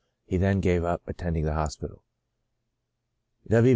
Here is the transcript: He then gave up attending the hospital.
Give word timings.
He 0.25 0.37
then 0.37 0.61
gave 0.61 0.83
up 0.83 1.03
attending 1.07 1.45
the 1.45 1.53
hospital. 1.53 2.03